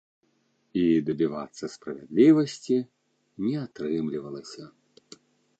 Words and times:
І 0.83 0.85
дабівацца 1.09 1.69
справядлівасці 1.75 2.77
не 3.49 3.53
атрымлівалася. 3.65 4.63